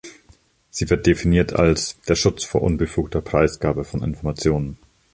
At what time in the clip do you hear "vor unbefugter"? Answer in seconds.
2.43-3.21